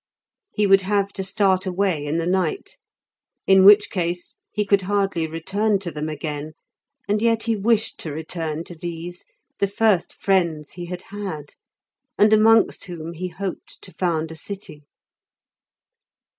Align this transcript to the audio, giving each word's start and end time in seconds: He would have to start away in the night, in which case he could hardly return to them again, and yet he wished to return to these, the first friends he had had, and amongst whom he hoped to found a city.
He 0.51 0.65
would 0.65 0.81
have 0.81 1.13
to 1.13 1.23
start 1.23 1.67
away 1.67 2.03
in 2.07 2.17
the 2.17 2.25
night, 2.25 2.79
in 3.45 3.63
which 3.63 3.91
case 3.91 4.35
he 4.49 4.65
could 4.65 4.81
hardly 4.81 5.27
return 5.27 5.77
to 5.77 5.91
them 5.91 6.09
again, 6.09 6.53
and 7.07 7.21
yet 7.21 7.43
he 7.43 7.55
wished 7.55 7.99
to 7.99 8.11
return 8.11 8.63
to 8.63 8.73
these, 8.73 9.25
the 9.59 9.67
first 9.67 10.15
friends 10.15 10.71
he 10.71 10.87
had 10.87 11.03
had, 11.11 11.53
and 12.17 12.33
amongst 12.33 12.85
whom 12.85 13.13
he 13.13 13.27
hoped 13.27 13.79
to 13.83 13.93
found 13.93 14.31
a 14.31 14.35
city. 14.35 14.85